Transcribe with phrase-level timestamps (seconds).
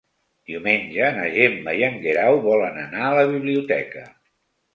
[0.51, 4.05] Diumenge na Gemma i en Guerau volen anar a la biblioteca.